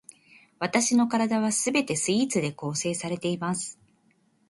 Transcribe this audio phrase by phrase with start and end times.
[0.57, 3.77] わたしの身体は全てスイーツで構成されています